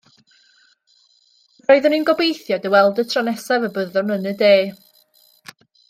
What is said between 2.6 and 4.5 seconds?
dy weld y tro nesaf y byddwn yn y